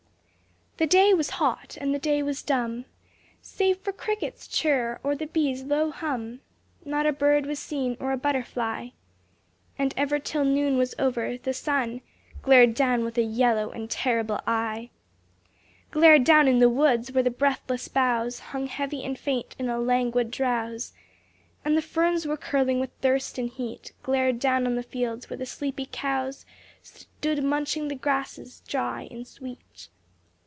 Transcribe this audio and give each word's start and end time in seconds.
The 0.77 0.87
day 0.87 1.13
was 1.13 1.31
hot 1.31 1.77
and 1.79 1.93
the 1.93 1.99
day 1.99 2.23
was 2.23 2.41
dumb, 2.41 2.85
Save 3.39 3.77
for 3.81 3.91
cricket's 3.91 4.47
chirr 4.47 4.99
or 5.03 5.15
the 5.15 5.27
bee's 5.27 5.61
low 5.61 5.91
hum, 5.91 6.41
Not 6.83 7.05
a 7.05 7.13
bird 7.13 7.45
was 7.45 7.59
seen 7.59 7.95
or 7.99 8.11
a 8.11 8.17
butterfly, 8.17 8.87
And 9.77 9.93
ever 9.95 10.17
till 10.17 10.43
noon 10.43 10.79
was 10.79 10.95
over, 10.97 11.37
the 11.37 11.53
sun 11.53 12.01
Glared 12.41 12.73
down 12.73 13.03
with 13.03 13.15
a 13.19 13.21
yellow 13.21 13.69
and 13.69 13.91
terrible 13.91 14.39
eye; 14.47 14.89
Glared 15.91 16.23
down 16.23 16.47
in 16.47 16.57
the 16.57 16.67
woods, 16.69 17.11
where 17.11 17.21
the 17.21 17.29
breathless 17.29 17.87
boughs 17.87 18.39
Hung 18.39 18.65
heavy 18.65 19.03
and 19.03 19.19
faint 19.19 19.55
in 19.59 19.69
a 19.69 19.77
languid 19.79 20.31
drowse, 20.31 20.93
And 21.63 21.77
the 21.77 21.83
ferns 21.83 22.25
were 22.25 22.37
curling 22.37 22.79
with 22.79 22.89
thirst 23.01 23.37
and 23.37 23.51
heat; 23.51 23.91
Glared 24.01 24.39
down 24.39 24.65
on 24.65 24.73
the 24.73 24.81
fields 24.81 25.29
where 25.29 25.37
the 25.37 25.45
sleepy 25.45 25.87
cows 25.91 26.43
Stood 26.81 27.43
munching 27.43 27.87
the 27.87 27.93
grasses, 27.95 28.63
dry 28.67 29.07
and 29.11 29.27
sweet. 29.27 29.89